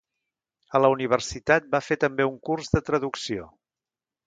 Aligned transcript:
A 0.79 0.79
la 0.83 0.89
universitat 0.93 1.69
va 1.77 1.83
fer 1.89 1.99
també 2.05 2.29
un 2.31 2.41
curs 2.51 2.73
de 2.79 2.85
traducció. 2.91 3.49